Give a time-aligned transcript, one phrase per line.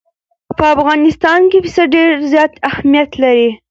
[0.57, 3.49] په افغانستان کې پسه ډېر زیات اهمیت لري.